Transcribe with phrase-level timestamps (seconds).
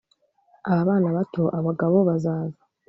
[0.69, 2.61] Aba bana bato abagabo bazaza